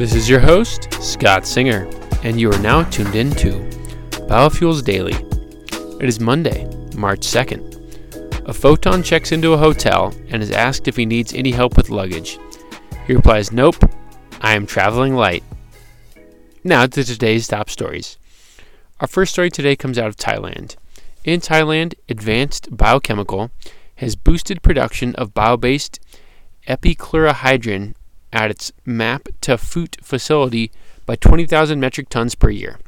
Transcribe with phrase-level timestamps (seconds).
[0.00, 1.86] This is your host, Scott Singer,
[2.22, 3.50] and you are now tuned in to
[4.30, 5.12] Biofuels Daily.
[6.02, 6.64] It is Monday,
[6.96, 8.48] March 2nd.
[8.48, 11.90] A photon checks into a hotel and is asked if he needs any help with
[11.90, 12.38] luggage.
[13.06, 13.76] He replies, Nope,
[14.40, 15.44] I am traveling light.
[16.64, 18.16] Now to today's top stories.
[19.00, 20.76] Our first story today comes out of Thailand.
[21.24, 23.50] In Thailand, Advanced Biochemical
[23.96, 26.00] has boosted production of bio based
[26.66, 27.92] epichlorohydrin
[28.32, 30.70] at its Map Ta Phut facility
[31.06, 32.78] by 20,000 metric tons per year.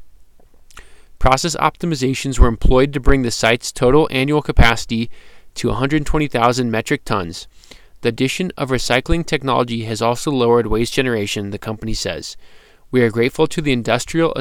[1.19, 5.10] Process optimizations were employed to bring the site's total annual capacity
[5.55, 7.47] to 120,000 metric tons.
[8.00, 12.36] The addition of recycling technology has also lowered waste generation, the company says.
[12.91, 14.34] We are grateful to the Industrial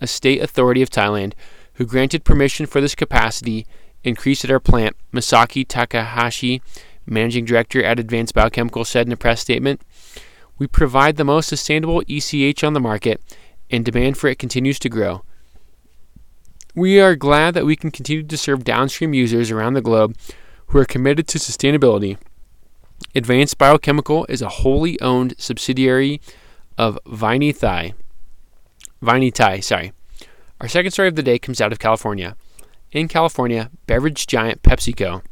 [0.00, 1.34] Estate Authority of Thailand,
[1.74, 3.66] who granted permission for this capacity
[4.02, 6.62] increase at our plant, Masaki Takahashi,
[7.06, 9.80] managing director at Advanced Biochemical, said in a press statement.
[10.58, 13.20] We provide the most sustainable ECH on the market,
[13.70, 15.22] and demand for it continues to grow.
[16.74, 20.16] We are glad that we can continue to serve downstream users around the globe
[20.68, 22.18] who are committed to sustainability.
[23.14, 26.20] Advanced Biochemical is a wholly owned subsidiary
[26.78, 27.94] of Vinythai.
[29.02, 29.92] Viney Thai, sorry.
[30.60, 32.36] Our second story of the day comes out of California.
[32.92, 35.22] In California, beverage giant PepsiCo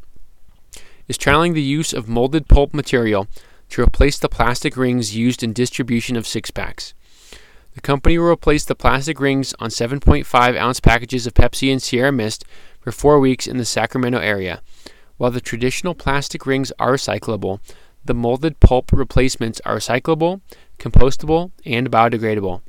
[1.08, 3.26] is trialing the use of molded pulp material
[3.74, 6.94] to replace the plastic rings used in distribution of six packs.
[7.72, 12.12] The company will replace the plastic rings on 7.5 ounce packages of Pepsi and Sierra
[12.12, 12.44] Mist
[12.78, 14.62] for four weeks in the Sacramento area.
[15.16, 17.58] While the traditional plastic rings are recyclable,
[18.04, 20.40] the molded pulp replacements are recyclable,
[20.78, 22.60] compostable, and biodegradable.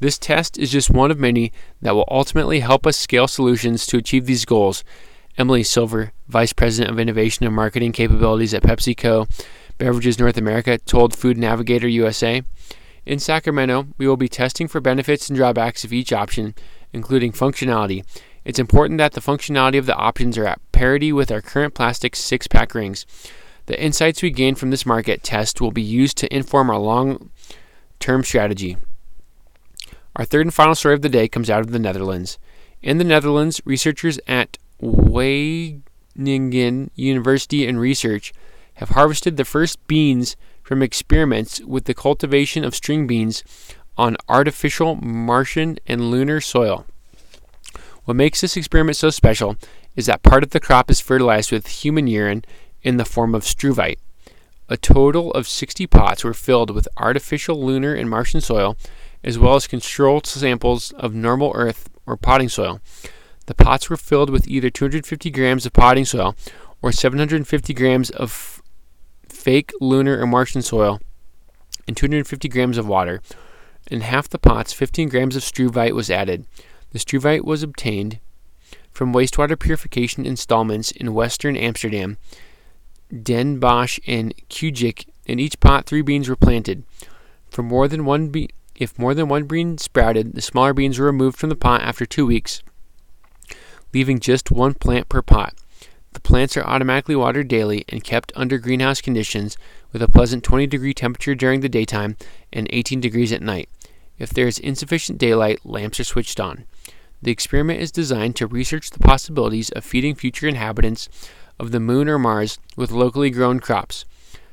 [0.00, 3.98] This test is just one of many that will ultimately help us scale solutions to
[3.98, 4.82] achieve these goals.
[5.38, 9.28] Emily Silver, Vice President of Innovation and Marketing Capabilities at PepsiCo,
[9.78, 12.42] Beverages North America told Food Navigator USA.
[13.04, 16.54] In Sacramento, we will be testing for benefits and drawbacks of each option,
[16.92, 18.04] including functionality.
[18.44, 22.16] It's important that the functionality of the options are at parity with our current plastic
[22.16, 23.04] six pack rings.
[23.66, 27.30] The insights we gain from this market test will be used to inform our long
[28.00, 28.76] term strategy.
[30.14, 32.38] Our third and final story of the day comes out of the Netherlands.
[32.82, 35.82] In the Netherlands, researchers at Wageningen
[36.94, 38.32] University and Research
[38.76, 43.42] have harvested the first beans from experiments with the cultivation of string beans
[43.96, 46.86] on artificial Martian and lunar soil.
[48.04, 49.56] What makes this experiment so special
[49.96, 52.44] is that part of the crop is fertilized with human urine
[52.82, 53.98] in the form of struvite.
[54.68, 58.76] A total of 60 pots were filled with artificial lunar and Martian soil,
[59.24, 62.80] as well as controlled samples of normal earth or potting soil.
[63.46, 66.36] The pots were filled with either 250 grams of potting soil
[66.82, 68.55] or 750 grams of
[69.46, 70.98] fake lunar or Martian soil,
[71.86, 73.22] and 250 grams of water.
[73.88, 76.46] In half the pots, 15 grams of struvite was added.
[76.90, 78.18] The struvite was obtained
[78.90, 82.18] from wastewater purification installments in western Amsterdam,
[83.22, 85.06] Den Bosch, and Cuijk.
[85.26, 86.82] In each pot, three beans were planted.
[87.48, 91.06] For more than one be- if more than one bean sprouted, the smaller beans were
[91.06, 92.64] removed from the pot after two weeks,
[93.94, 95.54] leaving just one plant per pot.
[96.16, 99.58] The plants are automatically watered daily and kept under greenhouse conditions
[99.92, 102.16] with a pleasant 20 degree temperature during the daytime
[102.50, 103.68] and 18 degrees at night.
[104.18, 106.64] If there is insufficient daylight, lamps are switched on.
[107.20, 111.10] The experiment is designed to research the possibilities of feeding future inhabitants
[111.60, 114.06] of the moon or Mars with locally grown crops.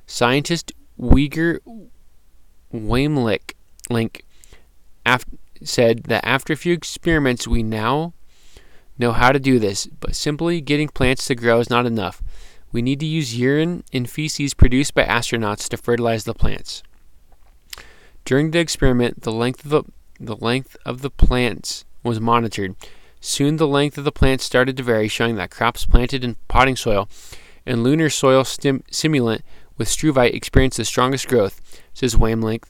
[0.06, 1.60] Scientist Wieger
[2.74, 3.54] Wamelink
[3.90, 4.26] Link
[5.06, 5.24] af-
[5.64, 8.12] said that after a few experiments, we now
[8.98, 12.22] know how to do this, but simply getting plants to grow is not enough.
[12.72, 16.84] We need to use urine and feces produced by astronauts to fertilize the plants.
[18.26, 19.84] During the experiment, the length of the,
[20.20, 22.76] the length of the plants was monitored.
[23.20, 26.76] Soon the length of the plants started to vary, showing that crops planted in potting
[26.76, 27.10] soil
[27.66, 29.42] and lunar soil stim- simulant
[29.78, 31.62] with struvite experienced the strongest growth,
[31.94, 32.64] says Wamelink.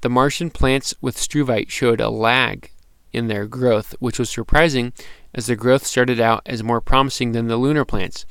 [0.00, 2.70] The Martian plants with struvite showed a lag
[3.12, 4.92] in their growth, which was surprising
[5.34, 8.26] as their growth started out as more promising than the lunar plants.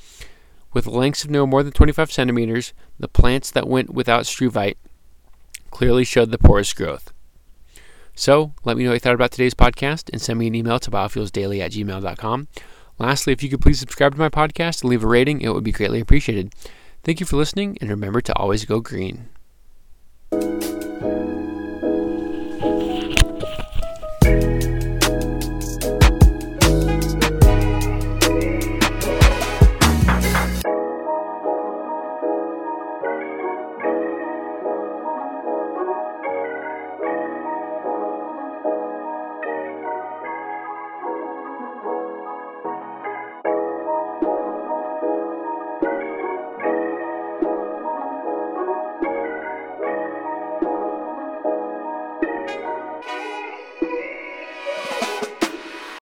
[0.73, 4.77] With lengths of no more than 25 centimeters, the plants that went without struvite
[5.69, 7.11] clearly showed the poorest growth.
[8.15, 10.79] So, let me know what you thought about today's podcast and send me an email
[10.79, 12.47] to biofuelsdaily at gmail.com.
[12.99, 15.63] Lastly, if you could please subscribe to my podcast and leave a rating, it would
[15.63, 16.53] be greatly appreciated.
[17.03, 19.29] Thank you for listening, and remember to always go green.